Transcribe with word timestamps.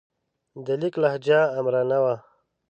د 0.65 0.67
لیک 0.81 0.95
لهجه 1.03 1.39
آمرانه 1.57 1.97
وه. 2.03 2.15